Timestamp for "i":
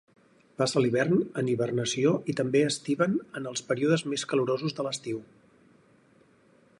2.33-2.35